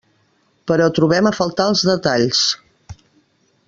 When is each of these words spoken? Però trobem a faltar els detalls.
Però 0.71 0.87
trobem 0.99 1.29
a 1.29 1.33
faltar 1.41 1.69
els 1.73 1.87
detalls. 1.93 2.45